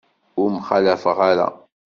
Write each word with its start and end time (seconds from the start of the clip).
Ur 0.41 0.49
mxallafeɣ 0.57 1.17
ara. 1.29 1.47